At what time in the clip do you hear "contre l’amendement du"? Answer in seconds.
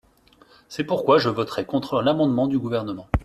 1.63-2.57